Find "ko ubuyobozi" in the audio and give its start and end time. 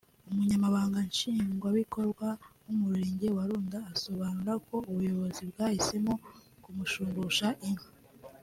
4.67-5.41